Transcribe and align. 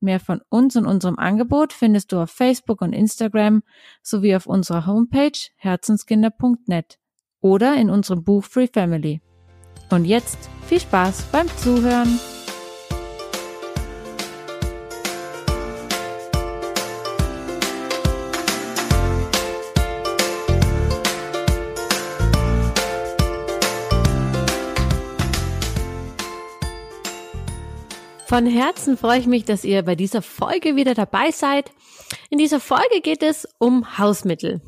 Mehr 0.00 0.20
von 0.20 0.40
uns 0.48 0.76
und 0.76 0.86
unserem 0.86 1.18
Angebot 1.18 1.72
findest 1.72 2.12
du 2.12 2.20
auf 2.20 2.30
Facebook 2.30 2.80
und 2.80 2.92
Instagram 2.92 3.62
sowie 4.02 4.36
auf 4.36 4.46
unserer 4.46 4.86
Homepage 4.86 5.38
herzenskinder.net 5.56 6.98
oder 7.40 7.74
in 7.74 7.90
unserem 7.90 8.24
Buch 8.24 8.44
Free 8.44 8.68
Family. 8.72 9.20
Und 9.90 10.04
jetzt 10.04 10.38
viel 10.66 10.80
Spaß 10.80 11.22
beim 11.32 11.48
Zuhören. 11.56 12.18
Von 28.28 28.44
Herzen 28.44 28.98
freue 28.98 29.20
ich 29.20 29.26
mich, 29.26 29.46
dass 29.46 29.64
ihr 29.64 29.82
bei 29.82 29.94
dieser 29.94 30.20
Folge 30.20 30.76
wieder 30.76 30.92
dabei 30.92 31.30
seid. 31.30 31.72
In 32.28 32.36
dieser 32.36 32.60
Folge 32.60 33.00
geht 33.02 33.22
es 33.22 33.48
um 33.58 33.96
Hausmittel. 33.96 34.60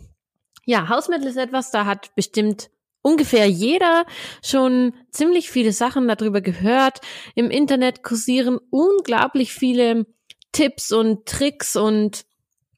Ja, 0.65 0.89
Hausmittel 0.89 1.27
ist 1.27 1.37
etwas, 1.37 1.71
da 1.71 1.85
hat 1.85 2.15
bestimmt 2.15 2.71
ungefähr 3.03 3.47
jeder 3.51 4.07
schon 4.43 4.95
ziemlich 5.11 5.51
viele 5.51 5.75
Sachen 5.75 6.09
darüber 6.09 6.41
gehört. 6.41 7.03
Im 7.35 7.51
Internet 7.51 8.03
kursieren 8.03 8.59
unglaublich 8.71 9.53
viele 9.53 10.07
Tipps 10.53 10.91
und 10.91 11.27
Tricks 11.27 11.77
und 11.77 12.25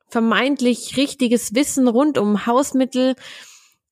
vermeintlich 0.09 0.97
richtiges 0.97 1.55
Wissen 1.55 1.87
rund 1.87 2.19
um 2.19 2.45
Hausmittel. 2.45 3.15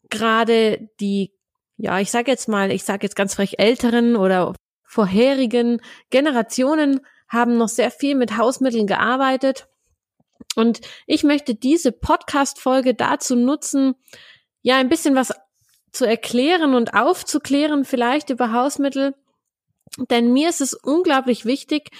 Gerade 0.08 0.88
die, 0.98 1.30
ja, 1.76 2.00
ich 2.00 2.10
sage 2.10 2.32
jetzt 2.32 2.48
mal, 2.48 2.72
ich 2.72 2.82
sage 2.82 3.06
jetzt 3.06 3.14
ganz 3.14 3.36
frech 3.36 3.60
älteren 3.60 4.16
oder 4.16 4.54
vorherigen 4.90 5.80
Generationen 6.10 7.00
haben 7.28 7.56
noch 7.56 7.68
sehr 7.68 7.92
viel 7.92 8.16
mit 8.16 8.36
Hausmitteln 8.36 8.88
gearbeitet. 8.88 9.68
Und 10.56 10.80
ich 11.06 11.22
möchte 11.22 11.54
diese 11.54 11.92
Podcast-Folge 11.92 12.94
dazu 12.94 13.36
nutzen, 13.36 13.94
ja, 14.62 14.78
ein 14.78 14.88
bisschen 14.88 15.14
was 15.14 15.32
zu 15.92 16.06
erklären 16.06 16.74
und 16.74 16.94
aufzuklären 16.94 17.84
vielleicht 17.84 18.30
über 18.30 18.52
Hausmittel. 18.52 19.14
Denn 20.10 20.32
mir 20.32 20.48
ist 20.48 20.60
es 20.60 20.74
unglaublich 20.74 21.44
wichtig, 21.44 21.90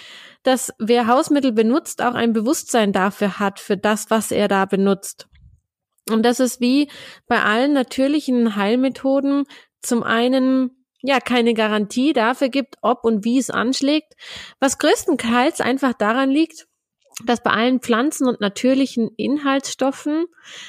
dass 0.42 0.72
wer 0.80 1.06
Hausmittel 1.06 1.52
benutzt, 1.52 2.02
auch 2.02 2.14
ein 2.14 2.32
Bewusstsein 2.32 2.92
dafür 2.92 3.38
hat, 3.38 3.60
für 3.60 3.76
das, 3.76 4.10
was 4.10 4.32
er 4.32 4.48
da 4.48 4.64
benutzt. 4.64 5.28
Und 6.10 6.24
das 6.24 6.40
ist 6.40 6.60
wie 6.60 6.90
bei 7.28 7.40
allen 7.40 7.72
natürlichen 7.72 8.56
Heilmethoden 8.56 9.44
zum 9.80 10.02
einen 10.02 10.79
ja 11.02 11.20
keine 11.20 11.54
Garantie 11.54 12.12
dafür 12.12 12.48
gibt, 12.48 12.76
ob 12.82 13.04
und 13.04 13.24
wie 13.24 13.38
es 13.38 13.50
anschlägt, 13.50 14.14
was 14.58 14.78
größtenteils 14.78 15.60
einfach 15.60 15.94
daran 15.94 16.30
liegt, 16.30 16.66
dass 17.24 17.42
bei 17.42 17.50
allen 17.50 17.80
Pflanzen 17.80 18.26
und 18.26 18.40
natürlichen 18.40 19.10
Inhaltsstoffen 19.16 20.26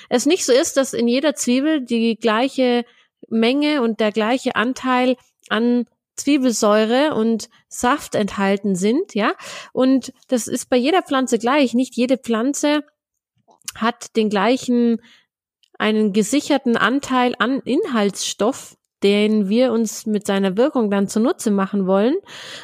es 0.10 0.26
nicht 0.26 0.46
so 0.46 0.54
ist, 0.54 0.78
dass 0.78 0.94
in 0.94 1.08
jeder 1.08 1.36
Zwiebel 1.36 1.86
die 1.86 2.18
gleiche 2.18 2.86
Menge 3.30 3.82
und 3.82 4.00
der 4.00 4.12
gleiche 4.12 4.56
Anteil 4.56 5.16
an 5.50 5.86
Zwiebelsäure 6.16 7.16
und 7.16 7.50
Saft 7.68 8.16
enthalten 8.16 8.76
sind, 8.76 9.16
ja. 9.16 9.34
Und 9.72 10.14
das 10.28 10.48
ist 10.48 10.70
bei 10.70 10.78
jeder 10.78 11.02
Pflanze 11.02 11.40
gleich. 11.40 11.74
Nicht 11.74 11.96
jede 11.96 12.18
Pflanze 12.18 12.84
hat 13.76 14.16
den 14.16 14.30
gleichen, 14.30 15.02
einen 15.80 16.14
gesicherten 16.14 16.78
Anteil 16.78 17.34
an 17.40 17.62
Inhaltsstoff 17.62 18.78
den 19.04 19.50
wir 19.50 19.72
uns 19.72 20.06
mit 20.06 20.28
seiner 20.28 20.58
Wirkung 20.58 20.90
dann 20.92 21.08
zunutze 21.08 21.52
machen 21.52 21.88
wollen. 21.88 22.16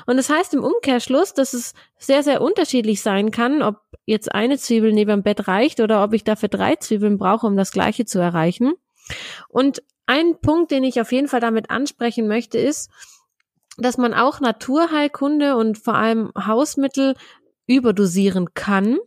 Und 0.06 0.18
das 0.18 0.30
heißt 0.30 0.53
im 0.53 0.64
Umkehrschluss, 0.64 1.34
dass 1.34 1.53
es 1.53 1.74
sehr, 1.98 2.24
sehr 2.24 2.42
unterschiedlich 2.42 3.02
sein 3.02 3.31
kann, 3.31 3.62
ob 3.62 3.81
jetzt 4.06 4.34
eine 4.34 4.58
Zwiebel 4.58 4.94
neben 4.94 5.12
dem 5.12 5.24
Bett 5.24 5.47
reicht 5.47 5.80
oder 5.80 6.03
ob 6.03 6.14
ich 6.14 6.24
dafür 6.24 6.50
drei 6.50 6.76
Zwiebeln 6.76 7.18
brauche, 7.18 7.47
um 7.47 7.58
das 7.58 7.72
Gleiche 7.72 8.06
zu 8.06 8.20
erreichen. 8.20 8.74
Und 9.50 9.81
ein 10.06 10.40
Punkt, 10.40 10.72
den 10.72 10.84
ich 10.84 11.02
auf 11.02 11.12
jeden 11.12 11.28
Fall 11.28 11.42
damit 11.42 11.70
ansprechen 11.70 12.28
möchte, 12.28 12.58
ist, 12.58 12.90
dass 13.78 13.97
man 13.97 14.14
auch 14.14 14.40
Naturheilkunde 14.40 15.56
und 15.56 15.78
vor 15.78 15.96
allem 15.96 16.31
Hausmittel 16.36 17.16
überdosieren 17.68 18.53
kann. 18.53 18.97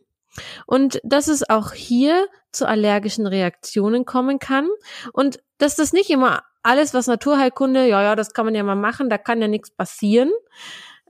Und 0.67 1.01
dass 1.03 1.27
es 1.27 1.49
auch 1.49 1.73
hier 1.73 2.29
zu 2.53 2.69
allergischen 2.69 3.27
Reaktionen 3.27 4.05
kommen 4.05 4.39
kann 4.39 4.69
und 5.13 5.41
dass 5.59 5.77
das 5.77 5.93
nicht 5.93 6.11
immer 6.11 6.43
alles, 6.63 6.95
was 6.95 7.07
Naturheilkunde, 7.07 7.87
ja, 7.87 8.03
ja, 8.03 8.17
das 8.17 8.33
kann 8.33 8.45
man 8.45 8.55
ja 8.55 8.63
mal 8.63 8.77
machen, 8.77 9.11
da 9.11 9.19
kann 9.19 9.41
ja 9.41 9.49
nichts 9.49 9.71
passieren. 9.71 10.31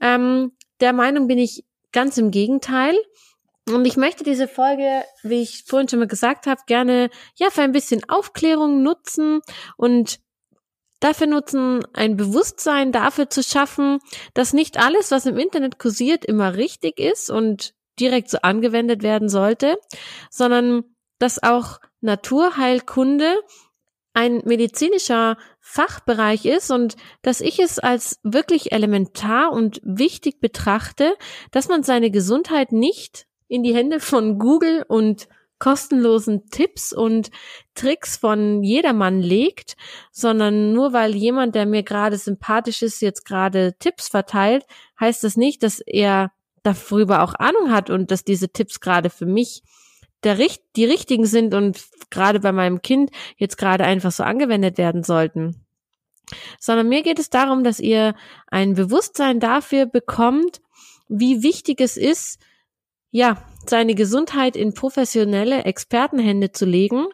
Ähm, 0.01 0.53
der 0.79 0.93
Meinung 0.93 1.27
bin 1.27 1.37
ich 1.37 1.65
ganz 1.91 2.17
im 2.17 2.31
Gegenteil. 2.31 2.95
Und 3.69 3.85
ich 3.85 3.95
möchte 3.95 4.23
diese 4.23 4.47
Folge, 4.47 5.03
wie 5.23 5.41
ich 5.41 5.65
vorhin 5.67 5.87
schon 5.87 5.99
mal 5.99 6.07
gesagt 6.07 6.47
habe, 6.47 6.61
gerne 6.65 7.09
ja 7.35 7.49
für 7.51 7.61
ein 7.61 7.71
bisschen 7.71 8.01
Aufklärung 8.09 8.81
nutzen 8.81 9.41
und 9.77 10.19
dafür 10.99 11.27
nutzen, 11.27 11.85
ein 11.93 12.17
Bewusstsein 12.17 12.91
dafür 12.91 13.29
zu 13.29 13.43
schaffen, 13.43 13.99
dass 14.33 14.53
nicht 14.53 14.77
alles, 14.77 15.11
was 15.11 15.25
im 15.25 15.37
Internet 15.37 15.79
kursiert, 15.79 16.25
immer 16.25 16.55
richtig 16.55 16.99
ist 16.99 17.29
und 17.29 17.73
direkt 17.99 18.29
so 18.29 18.39
angewendet 18.41 19.03
werden 19.03 19.29
sollte, 19.29 19.77
sondern 20.29 20.83
dass 21.19 21.43
auch 21.43 21.79
Naturheilkunde 22.01 23.41
ein 24.13 24.41
medizinischer 24.45 25.37
Fachbereich 25.59 26.45
ist 26.45 26.71
und 26.71 26.95
dass 27.21 27.41
ich 27.41 27.59
es 27.59 27.79
als 27.79 28.19
wirklich 28.23 28.71
elementar 28.71 29.51
und 29.51 29.79
wichtig 29.83 30.41
betrachte, 30.41 31.15
dass 31.51 31.69
man 31.69 31.83
seine 31.83 32.11
Gesundheit 32.11 32.71
nicht 32.71 33.25
in 33.47 33.63
die 33.63 33.73
Hände 33.73 33.99
von 33.99 34.37
Google 34.37 34.83
und 34.87 35.27
kostenlosen 35.59 36.49
Tipps 36.49 36.91
und 36.91 37.29
Tricks 37.75 38.17
von 38.17 38.63
jedermann 38.63 39.21
legt, 39.21 39.75
sondern 40.11 40.73
nur 40.73 40.91
weil 40.91 41.15
jemand, 41.15 41.53
der 41.53 41.67
mir 41.67 41.83
gerade 41.83 42.17
sympathisch 42.17 42.81
ist, 42.81 43.01
jetzt 43.01 43.25
gerade 43.25 43.75
Tipps 43.77 44.07
verteilt, 44.07 44.65
heißt 44.99 45.23
das 45.23 45.37
nicht, 45.37 45.61
dass 45.61 45.79
er 45.79 46.31
darüber 46.63 47.21
auch 47.21 47.35
Ahnung 47.35 47.71
hat 47.71 47.89
und 47.89 48.09
dass 48.11 48.23
diese 48.23 48.49
Tipps 48.49 48.79
gerade 48.79 49.09
für 49.09 49.27
mich 49.27 49.61
der, 50.23 50.37
die 50.75 50.85
richtigen 50.85 51.25
sind 51.25 51.53
und 51.53 51.83
gerade 52.09 52.39
bei 52.39 52.51
meinem 52.51 52.81
Kind 52.81 53.11
jetzt 53.37 53.57
gerade 53.57 53.83
einfach 53.83 54.11
so 54.11 54.23
angewendet 54.23 54.77
werden 54.77 55.03
sollten. 55.03 55.65
Sondern 56.59 56.87
mir 56.87 57.03
geht 57.03 57.19
es 57.19 57.29
darum, 57.29 57.63
dass 57.63 57.79
ihr 57.79 58.15
ein 58.47 58.75
Bewusstsein 58.75 59.39
dafür 59.39 59.85
bekommt, 59.85 60.61
wie 61.07 61.43
wichtig 61.43 61.81
es 61.81 61.97
ist, 61.97 62.39
ja, 63.11 63.43
seine 63.65 63.95
Gesundheit 63.95 64.55
in 64.55 64.73
professionelle 64.73 65.65
Expertenhände 65.65 66.51
zu 66.51 66.65
legen 66.65 67.07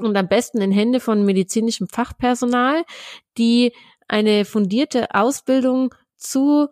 und 0.00 0.16
am 0.16 0.28
besten 0.28 0.60
in 0.60 0.72
Hände 0.72 1.00
von 1.00 1.24
medizinischem 1.24 1.88
Fachpersonal, 1.88 2.84
die 3.38 3.72
eine 4.06 4.44
fundierte 4.44 5.14
Ausbildung 5.14 5.94
zu 6.16 6.68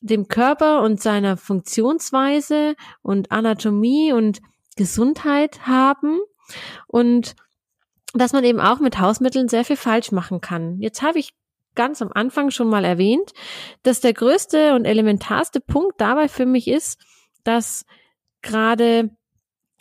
dem 0.00 0.28
Körper 0.28 0.82
und 0.82 1.00
seiner 1.00 1.36
Funktionsweise 1.36 2.76
und 3.02 3.32
Anatomie 3.32 4.12
und 4.12 4.40
Gesundheit 4.78 5.66
haben 5.66 6.20
und 6.86 7.36
dass 8.14 8.32
man 8.32 8.44
eben 8.44 8.60
auch 8.60 8.80
mit 8.80 8.98
Hausmitteln 8.98 9.48
sehr 9.48 9.66
viel 9.66 9.76
falsch 9.76 10.12
machen 10.12 10.40
kann. 10.40 10.80
Jetzt 10.80 11.02
habe 11.02 11.18
ich 11.18 11.34
ganz 11.74 12.00
am 12.00 12.10
Anfang 12.12 12.50
schon 12.50 12.68
mal 12.68 12.84
erwähnt, 12.84 13.32
dass 13.82 14.00
der 14.00 14.14
größte 14.14 14.74
und 14.74 14.86
elementarste 14.86 15.60
Punkt 15.60 16.00
dabei 16.00 16.28
für 16.28 16.46
mich 16.46 16.66
ist, 16.66 16.98
dass 17.44 17.84
gerade 18.40 19.10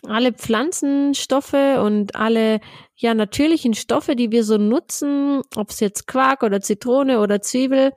alle 0.03 0.33
Pflanzenstoffe 0.33 1.53
und 1.53 2.15
alle 2.15 2.59
ja 2.95 3.13
natürlichen 3.13 3.73
Stoffe, 3.73 4.15
die 4.15 4.31
wir 4.31 4.43
so 4.43 4.57
nutzen, 4.57 5.41
ob 5.55 5.69
es 5.69 5.79
jetzt 5.79 6.07
Quark 6.07 6.43
oder 6.43 6.61
Zitrone 6.61 7.19
oder 7.19 7.41
Zwiebel, 7.41 7.93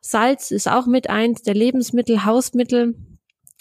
Salz 0.00 0.50
ist 0.50 0.68
auch 0.68 0.86
mit 0.86 1.08
eins 1.08 1.42
der 1.42 1.54
Lebensmittel, 1.54 2.26
Hausmittel, 2.26 2.94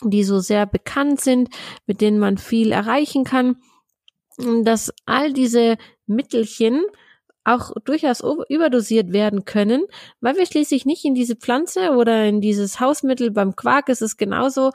die 0.01 0.24
so 0.24 0.40
sehr 0.40 0.66
bekannt 0.66 1.22
sind, 1.22 1.50
mit 1.86 2.01
denen 2.01 2.19
man 2.19 2.38
viel 2.38 2.72
erreichen 2.72 3.24
kann, 3.24 3.57
dass 4.63 4.92
all 5.06 5.34
diese 5.34 5.78
Mittelchen 6.07 6.84
auch 7.45 7.72
durchaus 7.84 8.24
überdosiert 8.50 9.12
werden 9.12 9.45
können, 9.45 9.84
weil 10.22 10.38
wir 10.38 10.45
schließlich 10.45 10.86
nicht 10.86 11.04
in 11.04 11.13
diese 11.13 11.36
Pflanze 11.36 11.92
oder 11.92 12.25
in 12.25 12.40
dieses 12.40 12.80
Hausmittel 12.80 13.31
beim 13.31 13.56
Quark 13.56 13.90
ist 13.90 14.01
es 14.01 14.18
genauso 14.18 14.72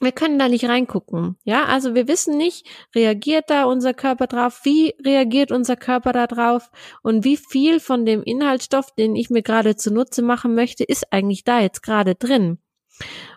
wir 0.00 0.12
können 0.12 0.38
da 0.38 0.48
nicht 0.48 0.64
reingucken. 0.64 1.36
Ja, 1.44 1.66
also 1.66 1.94
wir 1.94 2.08
wissen 2.08 2.36
nicht, 2.36 2.66
reagiert 2.94 3.48
da 3.48 3.64
unser 3.64 3.94
Körper 3.94 4.26
drauf? 4.26 4.60
Wie 4.64 4.94
reagiert 5.04 5.52
unser 5.52 5.76
Körper 5.76 6.12
da 6.12 6.26
drauf? 6.26 6.70
Und 7.02 7.24
wie 7.24 7.36
viel 7.36 7.80
von 7.80 8.04
dem 8.04 8.22
Inhaltsstoff, 8.22 8.94
den 8.94 9.14
ich 9.14 9.30
mir 9.30 9.42
gerade 9.42 9.76
zunutze 9.76 10.22
machen 10.22 10.54
möchte, 10.54 10.84
ist 10.84 11.12
eigentlich 11.12 11.44
da 11.44 11.60
jetzt 11.60 11.82
gerade 11.82 12.14
drin? 12.16 12.58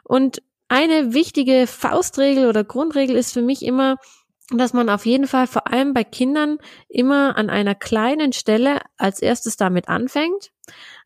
Und 0.04 0.42
eine 0.69 1.13
wichtige 1.13 1.67
Faustregel 1.67 2.47
oder 2.47 2.63
Grundregel 2.63 3.15
ist 3.15 3.33
für 3.33 3.41
mich 3.41 3.63
immer, 3.63 3.97
dass 4.49 4.73
man 4.73 4.89
auf 4.89 5.05
jeden 5.05 5.27
Fall 5.27 5.47
vor 5.47 5.67
allem 5.67 5.93
bei 5.93 6.03
Kindern 6.03 6.57
immer 6.87 7.37
an 7.37 7.49
einer 7.49 7.75
kleinen 7.75 8.31
Stelle 8.33 8.81
als 8.97 9.21
erstes 9.21 9.57
damit 9.57 9.89
anfängt. 9.89 10.51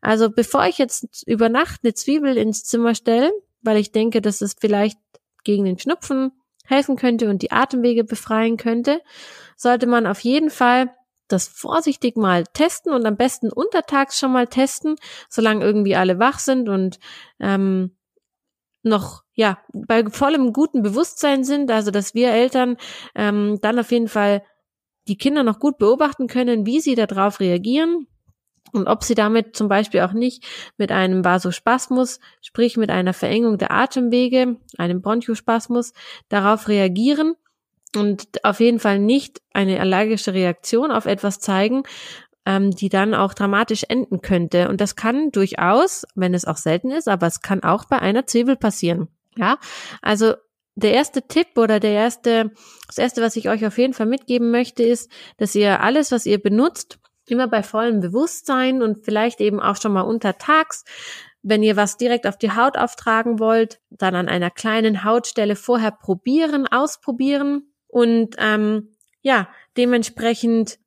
Also 0.00 0.30
bevor 0.30 0.66
ich 0.66 0.78
jetzt 0.78 1.24
über 1.26 1.48
Nacht 1.48 1.80
eine 1.82 1.94
Zwiebel 1.94 2.36
ins 2.36 2.64
Zimmer 2.64 2.94
stelle, 2.94 3.32
weil 3.62 3.78
ich 3.78 3.92
denke, 3.92 4.20
dass 4.20 4.40
es 4.40 4.54
vielleicht 4.60 4.98
gegen 5.44 5.64
den 5.64 5.78
Schnupfen 5.78 6.32
helfen 6.64 6.96
könnte 6.96 7.28
und 7.28 7.42
die 7.42 7.50
Atemwege 7.50 8.04
befreien 8.04 8.56
könnte, 8.56 9.00
sollte 9.56 9.86
man 9.86 10.06
auf 10.06 10.20
jeden 10.20 10.50
Fall 10.50 10.94
das 11.28 11.48
vorsichtig 11.48 12.16
mal 12.16 12.44
testen 12.52 12.92
und 12.92 13.06
am 13.06 13.16
besten 13.16 13.50
untertags 13.50 14.18
schon 14.18 14.32
mal 14.32 14.46
testen, 14.46 14.96
solange 15.28 15.64
irgendwie 15.64 15.96
alle 15.96 16.18
wach 16.18 16.38
sind 16.38 16.68
und 16.68 16.98
ähm, 17.40 17.96
noch 18.82 19.22
ja 19.34 19.58
bei 19.72 20.04
vollem 20.06 20.52
guten 20.52 20.82
Bewusstsein 20.82 21.44
sind, 21.44 21.70
also 21.70 21.90
dass 21.90 22.14
wir 22.14 22.30
Eltern 22.30 22.76
ähm, 23.14 23.58
dann 23.60 23.78
auf 23.78 23.90
jeden 23.92 24.08
Fall 24.08 24.42
die 25.08 25.16
Kinder 25.16 25.42
noch 25.42 25.58
gut 25.58 25.78
beobachten 25.78 26.26
können, 26.26 26.66
wie 26.66 26.80
sie 26.80 26.94
darauf 26.94 27.40
reagieren 27.40 28.06
und 28.72 28.86
ob 28.86 29.04
sie 29.04 29.14
damit 29.14 29.56
zum 29.56 29.68
Beispiel 29.68 30.00
auch 30.00 30.12
nicht 30.12 30.44
mit 30.76 30.90
einem 30.92 31.24
Vasospasmus, 31.24 32.20
sprich 32.40 32.76
mit 32.76 32.90
einer 32.90 33.12
Verengung 33.12 33.58
der 33.58 33.70
Atemwege, 33.70 34.56
einem 34.78 35.02
Bronchospasmus, 35.02 35.92
darauf 36.28 36.68
reagieren 36.68 37.34
und 37.96 38.44
auf 38.44 38.60
jeden 38.60 38.78
Fall 38.78 38.98
nicht 38.98 39.42
eine 39.52 39.80
allergische 39.80 40.32
Reaktion 40.32 40.90
auf 40.90 41.06
etwas 41.06 41.38
zeigen, 41.40 41.82
ähm, 42.46 42.70
die 42.70 42.88
dann 42.88 43.14
auch 43.14 43.34
dramatisch 43.34 43.84
enden 43.88 44.20
könnte. 44.20 44.68
Und 44.68 44.80
das 44.80 44.96
kann 44.96 45.30
durchaus, 45.30 46.04
wenn 46.14 46.34
es 46.34 46.44
auch 46.44 46.56
selten 46.56 46.90
ist, 46.90 47.08
aber 47.08 47.26
es 47.26 47.40
kann 47.40 47.62
auch 47.62 47.84
bei 47.84 47.98
einer 47.98 48.26
Zwiebel 48.26 48.56
passieren. 48.56 49.08
Ja, 49.36 49.58
also 50.02 50.34
der 50.74 50.92
erste 50.92 51.22
Tipp 51.22 51.56
oder 51.56 51.80
der 51.80 51.92
erste, 51.92 52.50
das 52.86 52.98
erste, 52.98 53.22
was 53.22 53.36
ich 53.36 53.48
euch 53.48 53.66
auf 53.66 53.78
jeden 53.78 53.94
Fall 53.94 54.06
mitgeben 54.06 54.50
möchte, 54.50 54.82
ist, 54.82 55.10
dass 55.36 55.54
ihr 55.54 55.80
alles, 55.80 56.12
was 56.12 56.26
ihr 56.26 56.42
benutzt, 56.42 56.98
immer 57.26 57.48
bei 57.48 57.62
vollem 57.62 58.00
Bewusstsein 58.00 58.82
und 58.82 59.04
vielleicht 59.04 59.40
eben 59.40 59.60
auch 59.60 59.76
schon 59.76 59.92
mal 59.92 60.02
untertags, 60.02 60.84
wenn 61.42 61.62
ihr 61.62 61.76
was 61.76 61.96
direkt 61.96 62.26
auf 62.26 62.38
die 62.38 62.52
Haut 62.52 62.78
auftragen 62.78 63.38
wollt, 63.38 63.80
dann 63.90 64.14
an 64.14 64.28
einer 64.28 64.50
kleinen 64.50 65.04
Hautstelle 65.04 65.56
vorher 65.56 65.90
probieren, 65.90 66.66
ausprobieren 66.66 67.72
und 67.88 68.36
ähm, 68.38 68.90
ja, 69.22 69.48
dementsprechend 69.76 70.78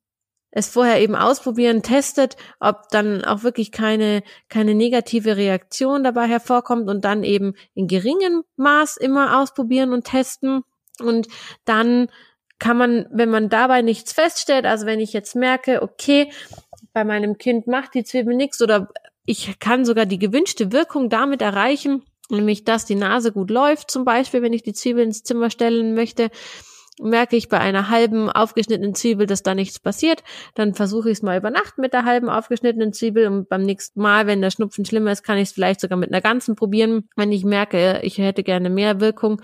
es 0.56 0.68
vorher 0.68 1.02
eben 1.02 1.14
ausprobieren, 1.14 1.82
testet, 1.82 2.38
ob 2.60 2.88
dann 2.90 3.22
auch 3.22 3.42
wirklich 3.42 3.72
keine, 3.72 4.22
keine 4.48 4.74
negative 4.74 5.36
Reaktion 5.36 6.02
dabei 6.02 6.26
hervorkommt 6.28 6.88
und 6.88 7.04
dann 7.04 7.24
eben 7.24 7.52
in 7.74 7.88
geringem 7.88 8.42
Maß 8.56 8.96
immer 8.96 9.38
ausprobieren 9.38 9.92
und 9.92 10.04
testen. 10.04 10.62
Und 10.98 11.28
dann 11.66 12.08
kann 12.58 12.78
man, 12.78 13.06
wenn 13.10 13.28
man 13.28 13.50
dabei 13.50 13.82
nichts 13.82 14.14
feststellt, 14.14 14.64
also 14.64 14.86
wenn 14.86 14.98
ich 14.98 15.12
jetzt 15.12 15.36
merke, 15.36 15.82
okay, 15.82 16.32
bei 16.94 17.04
meinem 17.04 17.36
Kind 17.36 17.66
macht 17.66 17.92
die 17.92 18.04
Zwiebel 18.04 18.34
nichts 18.34 18.62
oder 18.62 18.88
ich 19.26 19.58
kann 19.58 19.84
sogar 19.84 20.06
die 20.06 20.18
gewünschte 20.18 20.72
Wirkung 20.72 21.10
damit 21.10 21.42
erreichen, 21.42 22.02
nämlich 22.30 22.64
dass 22.64 22.86
die 22.86 22.94
Nase 22.94 23.30
gut 23.30 23.50
läuft, 23.50 23.90
zum 23.90 24.06
Beispiel, 24.06 24.40
wenn 24.40 24.54
ich 24.54 24.62
die 24.62 24.72
Zwiebel 24.72 25.04
ins 25.04 25.22
Zimmer 25.22 25.50
stellen 25.50 25.92
möchte, 25.92 26.30
merke 27.00 27.36
ich 27.36 27.48
bei 27.48 27.58
einer 27.58 27.90
halben 27.90 28.30
aufgeschnittenen 28.30 28.94
Zwiebel, 28.94 29.26
dass 29.26 29.42
da 29.42 29.54
nichts 29.54 29.78
passiert, 29.78 30.22
dann 30.54 30.74
versuche 30.74 31.10
ich 31.10 31.18
es 31.18 31.22
mal 31.22 31.38
über 31.38 31.50
Nacht 31.50 31.78
mit 31.78 31.92
der 31.92 32.04
halben 32.04 32.28
aufgeschnittenen 32.28 32.92
Zwiebel 32.92 33.26
und 33.26 33.48
beim 33.48 33.62
nächsten 33.62 34.00
Mal, 34.00 34.26
wenn 34.26 34.40
der 34.40 34.50
Schnupfen 34.50 34.84
schlimmer 34.84 35.12
ist, 35.12 35.22
kann 35.22 35.38
ich 35.38 35.48
es 35.48 35.52
vielleicht 35.52 35.80
sogar 35.80 35.98
mit 35.98 36.10
einer 36.10 36.22
ganzen 36.22 36.56
probieren, 36.56 37.08
wenn 37.16 37.32
ich 37.32 37.44
merke, 37.44 38.00
ich 38.02 38.18
hätte 38.18 38.42
gerne 38.42 38.70
mehr 38.70 39.00
Wirkung. 39.00 39.42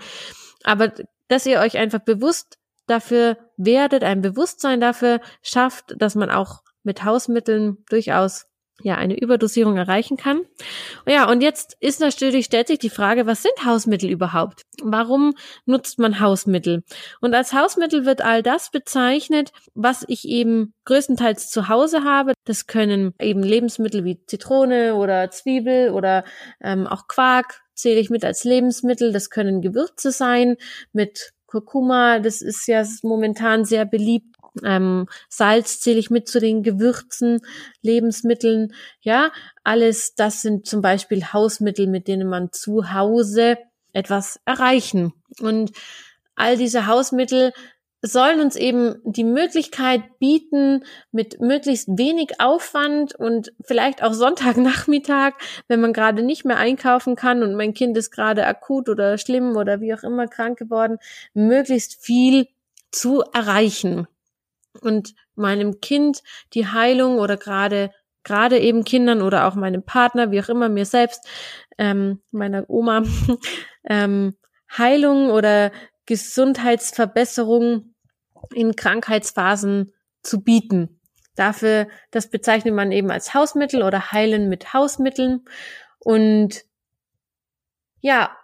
Aber 0.63 0.91
dass 1.27 1.45
ihr 1.45 1.59
euch 1.59 1.77
einfach 1.77 1.99
bewusst 1.99 2.57
dafür 2.87 3.37
werdet, 3.57 4.03
ein 4.03 4.21
Bewusstsein 4.21 4.81
dafür 4.81 5.21
schafft, 5.41 5.95
dass 5.97 6.15
man 6.15 6.29
auch 6.29 6.61
mit 6.83 7.03
Hausmitteln 7.03 7.77
durchaus 7.89 8.45
ja 8.83 8.95
eine 8.95 9.19
Überdosierung 9.19 9.77
erreichen 9.77 10.17
kann. 10.17 10.41
Ja, 11.07 11.29
und 11.29 11.41
jetzt 11.41 11.75
ist 11.79 11.99
natürlich 11.99 12.45
stellt 12.45 12.67
sich 12.67 12.79
die 12.79 12.89
Frage, 12.89 13.25
was 13.25 13.41
sind 13.41 13.65
Hausmittel 13.65 14.09
überhaupt? 14.09 14.61
Warum 14.81 15.33
nutzt 15.65 15.99
man 15.99 16.19
Hausmittel? 16.19 16.83
Und 17.21 17.33
als 17.33 17.53
Hausmittel 17.53 18.05
wird 18.05 18.21
all 18.21 18.43
das 18.43 18.71
bezeichnet, 18.71 19.51
was 19.73 20.03
ich 20.07 20.27
eben 20.27 20.73
größtenteils 20.85 21.49
zu 21.49 21.69
Hause 21.69 22.03
habe. 22.03 22.33
Das 22.45 22.67
können 22.67 23.13
eben 23.19 23.43
Lebensmittel 23.43 24.03
wie 24.03 24.23
Zitrone 24.25 24.95
oder 24.95 25.31
Zwiebel 25.31 25.91
oder 25.91 26.23
ähm, 26.61 26.87
auch 26.87 27.07
Quark 27.07 27.61
zähle 27.75 27.99
ich 27.99 28.09
mit 28.09 28.23
als 28.23 28.43
Lebensmittel. 28.43 29.11
Das 29.11 29.29
können 29.29 29.61
Gewürze 29.61 30.11
sein 30.11 30.57
mit 30.91 31.33
Kurkuma, 31.53 32.17
das 32.17 32.41
ist 32.41 32.67
ja 32.67 32.83
momentan 33.03 33.63
sehr 33.63 33.85
beliebt. 33.85 34.32
Ähm, 34.63 35.07
Salz 35.29 35.79
zähle 35.79 35.99
ich 35.99 36.09
mit 36.09 36.27
zu 36.27 36.39
den 36.39 36.63
Gewürzen, 36.63 37.39
Lebensmitteln. 37.81 38.73
Ja, 39.01 39.31
alles 39.63 40.15
das 40.15 40.41
sind 40.41 40.67
zum 40.67 40.81
Beispiel 40.81 41.25
Hausmittel, 41.33 41.87
mit 41.87 42.07
denen 42.07 42.29
man 42.29 42.51
zu 42.51 42.93
Hause 42.93 43.57
etwas 43.93 44.39
erreichen. 44.45 45.13
Und 45.39 45.71
all 46.35 46.57
diese 46.57 46.87
Hausmittel 46.87 47.53
sollen 48.05 48.41
uns 48.41 48.57
eben 48.57 48.95
die 49.05 49.23
Möglichkeit 49.23 50.19
bieten, 50.19 50.83
mit 51.11 51.39
möglichst 51.39 51.87
wenig 51.97 52.41
Aufwand 52.41 53.15
und 53.15 53.53
vielleicht 53.63 54.03
auch 54.03 54.13
Sonntagnachmittag, 54.13 55.33
wenn 55.69 55.79
man 55.79 55.93
gerade 55.93 56.21
nicht 56.21 56.43
mehr 56.43 56.57
einkaufen 56.57 57.15
kann 57.15 57.43
und 57.43 57.55
mein 57.55 57.73
Kind 57.73 57.97
ist 57.97 58.11
gerade 58.11 58.45
akut 58.45 58.89
oder 58.89 59.17
schlimm 59.17 59.55
oder 59.55 59.79
wie 59.79 59.93
auch 59.93 60.03
immer 60.03 60.27
krank 60.27 60.59
geworden, 60.59 60.97
möglichst 61.33 62.03
viel 62.03 62.47
zu 62.91 63.21
erreichen 63.33 64.07
und 64.81 65.13
meinem 65.35 65.79
Kind 65.81 66.21
die 66.53 66.67
Heilung 66.67 67.17
oder 67.17 67.37
gerade 67.37 67.91
gerade 68.23 68.57
eben 68.59 68.83
Kindern 68.83 69.21
oder 69.21 69.47
auch 69.47 69.55
meinem 69.55 69.83
Partner, 69.83 70.31
wie 70.31 70.41
auch 70.41 70.49
immer 70.49 70.69
mir 70.69 70.85
selbst, 70.85 71.27
ähm, 71.77 72.21
meiner 72.31 72.69
Oma, 72.69 73.03
ähm, 73.83 74.35
Heilung 74.77 75.29
oder 75.29 75.71
Gesundheitsverbesserung 76.05 77.93
in 78.53 78.75
Krankheitsphasen 78.75 79.93
zu 80.21 80.41
bieten. 80.41 80.99
Dafür, 81.35 81.87
das 82.11 82.29
bezeichnet 82.29 82.73
man 82.73 82.91
eben 82.91 83.11
als 83.11 83.33
Hausmittel 83.33 83.83
oder 83.83 84.11
Heilen 84.11 84.49
mit 84.49 84.73
Hausmitteln. 84.73 85.45
Und 85.99 86.63
ja, 88.01 88.37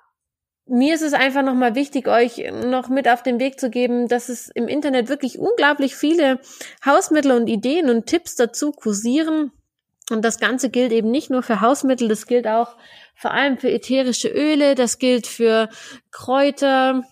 mir 0.69 0.95
ist 0.95 1.01
es 1.01 1.13
einfach 1.13 1.43
nochmal 1.43 1.75
wichtig, 1.75 2.07
euch 2.07 2.43
noch 2.51 2.89
mit 2.89 3.07
auf 3.09 3.23
den 3.23 3.39
Weg 3.39 3.59
zu 3.59 3.69
geben, 3.69 4.07
dass 4.07 4.29
es 4.29 4.49
im 4.49 4.67
Internet 4.67 5.09
wirklich 5.09 5.39
unglaublich 5.39 5.95
viele 5.95 6.39
Hausmittel 6.85 7.31
und 7.31 7.47
Ideen 7.47 7.89
und 7.89 8.05
Tipps 8.05 8.35
dazu 8.35 8.71
kursieren. 8.71 9.51
Und 10.11 10.23
das 10.23 10.39
Ganze 10.39 10.69
gilt 10.69 10.91
eben 10.91 11.11
nicht 11.11 11.29
nur 11.29 11.43
für 11.43 11.61
Hausmittel, 11.61 12.07
das 12.07 12.25
gilt 12.25 12.47
auch 12.47 12.77
vor 13.15 13.31
allem 13.31 13.57
für 13.57 13.69
ätherische 13.69 14.29
Öle, 14.29 14.75
das 14.75 14.97
gilt 14.97 15.27
für 15.27 15.69
Kräuter 16.11 17.03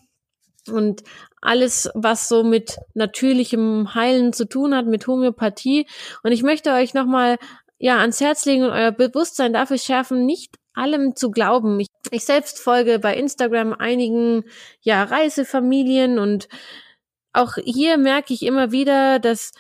und 0.72 1.04
alles, 1.42 1.90
was 1.94 2.28
so 2.28 2.44
mit 2.44 2.78
natürlichem 2.94 3.94
Heilen 3.94 4.34
zu 4.34 4.46
tun 4.46 4.76
hat, 4.76 4.86
mit 4.86 5.06
Homöopathie. 5.06 5.88
Und 6.24 6.32
ich 6.32 6.44
möchte 6.44 6.72
euch 6.72 6.94
nochmal 6.94 7.38
ja 7.78 8.00
ans 8.00 8.20
Herz 8.20 8.46
legen 8.46 8.64
und 8.64 8.72
euer 8.72 8.92
Bewusstsein 8.92 9.54
dafür 9.54 9.78
schärfen, 9.78 10.26
nicht 10.26 10.56
allem 10.78 11.16
zu 11.16 11.32
glauben. 11.32 11.80
Ich, 11.80 11.88
ich 12.12 12.26
selbst 12.26 12.60
folge 12.60 13.00
bei 13.00 13.16
Instagram 13.16 13.74
einigen 13.74 14.44
ja 14.82 15.04
Reisefamilien 15.04 16.20
und 16.20 16.48
auch 17.34 17.56
hier 17.64 17.98
merke 17.98 18.34
ich 18.34 18.44
immer 18.44 18.72
wieder, 18.72 19.20
dass 19.20 19.54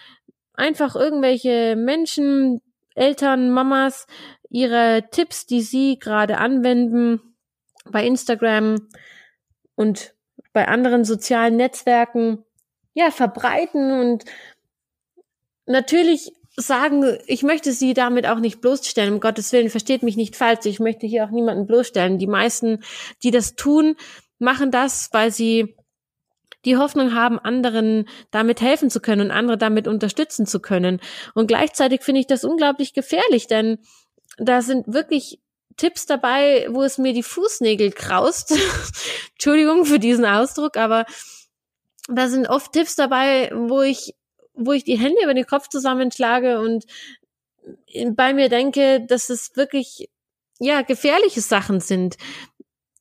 einfach 0.53 0.95
irgendwelche 0.95 1.75
Menschen, 1.75 2.61
Eltern, 2.95 3.51
Mamas 3.51 4.07
ihre 4.49 5.03
Tipps, 5.11 5.45
die 5.45 5.61
sie 5.61 5.99
gerade 5.99 6.37
anwenden 6.37 7.21
bei 7.85 8.05
Instagram 8.05 8.87
und 9.75 10.15
bei 10.53 10.67
anderen 10.67 11.05
sozialen 11.05 11.57
Netzwerken 11.57 12.43
ja 12.93 13.11
verbreiten 13.11 13.99
und 13.99 14.25
natürlich 15.67 16.31
sagen, 16.57 17.17
ich 17.27 17.43
möchte 17.43 17.71
sie 17.71 17.93
damit 17.93 18.25
auch 18.25 18.39
nicht 18.39 18.61
bloßstellen, 18.61 19.13
um 19.13 19.19
Gottes 19.19 19.53
Willen, 19.53 19.69
versteht 19.69 20.03
mich 20.03 20.17
nicht 20.17 20.35
falsch, 20.35 20.65
ich 20.65 20.79
möchte 20.79 21.05
hier 21.05 21.23
auch 21.23 21.29
niemanden 21.29 21.67
bloßstellen. 21.67 22.17
Die 22.17 22.27
meisten, 22.27 22.83
die 23.23 23.31
das 23.31 23.55
tun, 23.55 23.95
machen 24.39 24.71
das, 24.71 25.09
weil 25.13 25.31
sie 25.31 25.75
die 26.65 26.75
Hoffnung 26.75 27.13
haben, 27.13 27.39
anderen 27.39 28.09
damit 28.31 28.61
helfen 28.61 28.89
zu 28.89 28.99
können 28.99 29.27
und 29.27 29.31
andere 29.31 29.57
damit 29.57 29.87
unterstützen 29.87 30.45
zu 30.45 30.59
können. 30.59 30.99
Und 31.35 31.47
gleichzeitig 31.47 32.01
finde 32.01 32.21
ich 32.21 32.27
das 32.27 32.43
unglaublich 32.43 32.93
gefährlich, 32.93 33.47
denn 33.47 33.77
da 34.37 34.61
sind 34.61 34.91
wirklich 34.91 35.39
Tipps 35.77 36.07
dabei, 36.07 36.67
wo 36.71 36.81
es 36.81 36.97
mir 36.97 37.13
die 37.13 37.23
Fußnägel 37.23 37.91
kraust. 37.91 38.51
Entschuldigung 39.33 39.85
für 39.85 39.99
diesen 39.99 40.25
Ausdruck, 40.25 40.75
aber 40.75 41.05
da 42.09 42.27
sind 42.27 42.49
oft 42.49 42.73
Tipps 42.73 42.95
dabei, 42.95 43.51
wo 43.53 43.81
ich, 43.81 44.15
wo 44.57 44.73
ich 44.73 44.83
die 44.83 44.97
Hände 44.97 45.21
über 45.23 45.33
den 45.33 45.45
Kopf 45.45 45.69
zusammenschlage 45.69 46.59
und 46.59 46.85
bei 48.11 48.33
mir 48.33 48.49
denke, 48.49 49.05
dass 49.05 49.29
es 49.29 49.55
wirklich, 49.55 50.09
ja, 50.59 50.81
gefährliche 50.81 51.41
Sachen 51.41 51.79
sind. 51.79 52.17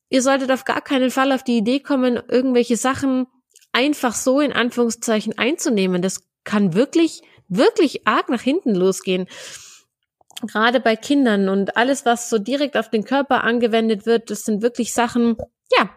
Ihr 0.09 0.21
solltet 0.21 0.51
auf 0.51 0.65
gar 0.65 0.81
keinen 0.81 1.11
Fall 1.11 1.31
auf 1.31 1.43
die 1.43 1.57
Idee 1.57 1.79
kommen, 1.79 2.21
irgendwelche 2.27 2.77
Sachen 2.77 3.27
einfach 3.71 4.13
so 4.13 4.39
in 4.39 4.53
Anführungszeichen 4.53 5.37
einzunehmen. 5.37 6.01
Das 6.01 6.21
kann 6.43 6.73
wirklich, 6.73 7.21
wirklich 7.47 8.07
arg 8.07 8.29
nach 8.29 8.41
hinten 8.41 8.75
losgehen 8.75 9.27
gerade 10.41 10.79
bei 10.79 10.95
Kindern 10.95 11.49
und 11.49 11.77
alles, 11.77 12.05
was 12.05 12.29
so 12.29 12.37
direkt 12.37 12.77
auf 12.77 12.89
den 12.89 13.03
Körper 13.03 13.43
angewendet 13.43 14.05
wird, 14.05 14.29
das 14.29 14.45
sind 14.45 14.61
wirklich 14.61 14.93
Sachen, 14.93 15.37
ja, 15.77 15.89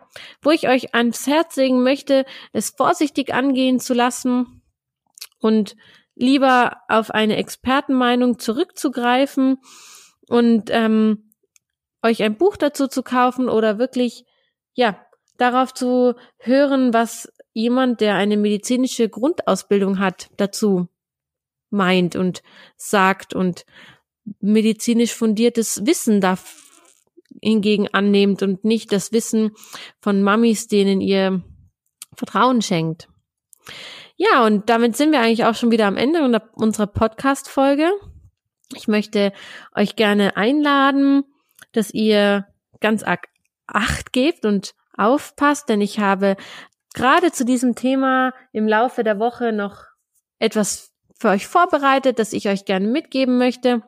wo 0.43 0.51
ich 0.51 0.69
euch 0.69 0.95
ans 0.95 1.27
Herz 1.27 1.57
legen 1.57 1.83
möchte, 1.83 2.25
es 2.53 2.71
vorsichtig 2.71 3.35
angehen 3.35 3.81
zu 3.81 3.95
lassen 3.95 4.60
und 5.41 5.77
lieber 6.15 6.79
auf 6.89 7.11
eine 7.11 7.37
Expertenmeinung 7.37 8.39
zurückzugreifen 8.39 9.59
und 10.29 10.71
ähm, 10.71 11.33
euch 12.03 12.23
ein 12.23 12.37
Buch 12.37 12.57
dazu 12.57 12.87
zu 12.87 13.03
kaufen 13.03 13.49
oder 13.49 13.79
wirklich, 13.79 14.25
ja, 14.75 15.05
darauf 15.37 15.73
zu 15.73 16.15
hören, 16.39 16.93
was 16.93 17.33
jemand, 17.53 18.01
der 18.01 18.15
eine 18.15 18.37
medizinische 18.37 19.09
Grundausbildung 19.09 19.99
hat, 19.99 20.31
dazu 20.37 20.89
meint 21.71 22.17
und 22.17 22.43
sagt 22.77 23.35
und 23.35 23.65
medizinisch 24.41 25.15
fundiertes 25.15 25.87
Wissen 25.87 26.21
da 26.21 26.39
hingegen 27.43 27.89
annehmt 27.89 28.43
und 28.43 28.65
nicht 28.65 28.93
das 28.93 29.13
Wissen 29.13 29.53
von 30.01 30.23
Mamis, 30.23 30.67
denen 30.69 31.01
ihr 31.01 31.43
Vertrauen 32.15 32.61
schenkt. 32.61 33.09
Ja, 34.23 34.45
und 34.45 34.69
damit 34.69 34.99
sind 34.99 35.13
wir 35.13 35.21
eigentlich 35.21 35.47
auch 35.47 35.55
schon 35.55 35.71
wieder 35.71 35.87
am 35.87 35.97
Ende 35.97 36.43
unserer 36.53 36.87
Podcast-Folge. 36.87 37.91
Ich 38.77 38.87
möchte 38.87 39.33
euch 39.75 39.97
gerne 39.97 40.37
einladen, 40.37 41.25
dass 41.73 41.91
ihr 41.91 42.47
ganz 42.81 43.03
arg 43.03 43.29
Acht 43.67 44.13
gebt 44.13 44.45
und 44.45 44.75
aufpasst, 44.95 45.71
denn 45.71 45.81
ich 45.81 46.01
habe 46.01 46.37
gerade 46.93 47.33
zu 47.33 47.47
diesem 47.47 47.77
Thema 47.77 48.35
im 48.53 48.69
Laufe 48.69 49.05
der 49.05 49.19
Woche 49.21 49.53
noch 49.53 49.85
etwas 50.39 50.93
für 51.19 51.29
euch 51.29 51.47
vorbereitet, 51.47 52.19
das 52.19 52.35
ich 52.35 52.49
euch 52.49 52.67
gerne 52.67 52.89
mitgeben 52.89 53.39
möchte. 53.39 53.83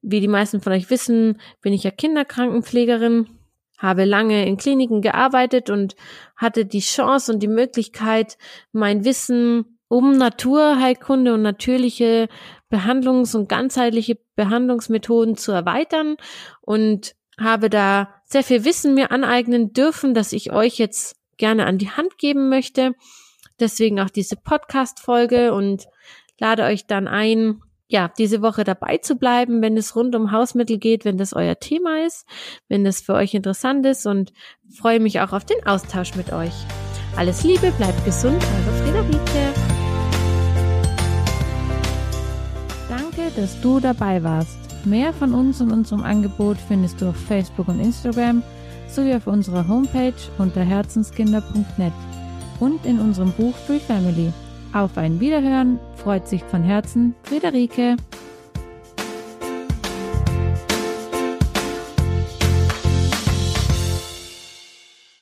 Wie 0.00 0.20
die 0.20 0.28
meisten 0.28 0.60
von 0.60 0.74
euch 0.74 0.90
wissen, 0.90 1.40
bin 1.60 1.72
ich 1.72 1.82
ja 1.82 1.90
Kinderkrankenpflegerin, 1.90 3.26
habe 3.82 4.04
lange 4.04 4.46
in 4.46 4.56
Kliniken 4.56 5.02
gearbeitet 5.02 5.68
und 5.68 5.96
hatte 6.36 6.64
die 6.64 6.80
Chance 6.80 7.32
und 7.32 7.40
die 7.40 7.48
Möglichkeit, 7.48 8.38
mein 8.70 9.04
Wissen 9.04 9.78
um 9.88 10.16
Naturheilkunde 10.16 11.34
und 11.34 11.42
natürliche 11.42 12.28
Behandlungs- 12.70 13.36
und 13.36 13.48
ganzheitliche 13.48 14.18
Behandlungsmethoden 14.36 15.36
zu 15.36 15.52
erweitern 15.52 16.16
und 16.62 17.14
habe 17.38 17.68
da 17.68 18.08
sehr 18.24 18.44
viel 18.44 18.64
Wissen 18.64 18.94
mir 18.94 19.10
aneignen 19.10 19.72
dürfen, 19.72 20.14
das 20.14 20.32
ich 20.32 20.52
euch 20.52 20.78
jetzt 20.78 21.16
gerne 21.36 21.66
an 21.66 21.76
die 21.76 21.90
Hand 21.90 22.16
geben 22.18 22.48
möchte. 22.48 22.94
Deswegen 23.60 24.00
auch 24.00 24.10
diese 24.10 24.36
Podcast-Folge 24.36 25.52
und 25.52 25.86
lade 26.38 26.62
euch 26.62 26.86
dann 26.86 27.08
ein, 27.08 27.60
ja, 27.92 28.10
diese 28.16 28.40
Woche 28.40 28.64
dabei 28.64 28.96
zu 28.96 29.16
bleiben, 29.16 29.60
wenn 29.60 29.76
es 29.76 29.94
rund 29.94 30.16
um 30.16 30.32
Hausmittel 30.32 30.78
geht, 30.78 31.04
wenn 31.04 31.18
das 31.18 31.34
euer 31.34 31.58
Thema 31.60 32.04
ist, 32.06 32.26
wenn 32.68 32.84
das 32.84 33.02
für 33.02 33.12
euch 33.12 33.34
interessant 33.34 33.84
ist 33.84 34.06
und 34.06 34.32
freue 34.74 34.98
mich 34.98 35.20
auch 35.20 35.32
auf 35.32 35.44
den 35.44 35.64
Austausch 35.66 36.14
mit 36.16 36.32
euch. 36.32 36.54
Alles 37.16 37.44
Liebe, 37.44 37.70
bleibt 37.72 38.02
gesund, 38.06 38.42
eure 38.42 38.76
Friederike. 38.82 39.52
Danke, 42.88 43.30
dass 43.36 43.60
du 43.60 43.78
dabei 43.78 44.24
warst. 44.24 44.58
Mehr 44.86 45.12
von 45.12 45.34
uns 45.34 45.60
und 45.60 45.70
unserem 45.70 46.02
Angebot 46.02 46.56
findest 46.56 47.00
du 47.02 47.10
auf 47.10 47.16
Facebook 47.16 47.68
und 47.68 47.78
Instagram 47.78 48.42
sowie 48.88 49.14
auf 49.14 49.26
unserer 49.26 49.68
Homepage 49.68 50.14
unter 50.38 50.62
herzenskinder.net 50.62 51.92
und 52.58 52.86
in 52.86 52.98
unserem 52.98 53.32
Buch 53.32 53.54
Free 53.66 53.78
Family. 53.80 54.32
Auf 54.72 54.96
ein 54.96 55.20
Wiederhören 55.20 55.78
freut 55.96 56.26
sich 56.26 56.42
von 56.44 56.62
Herzen 56.62 57.14
Friederike. 57.24 57.96